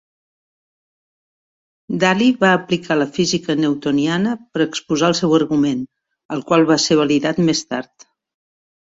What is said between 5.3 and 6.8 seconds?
argument, el qual va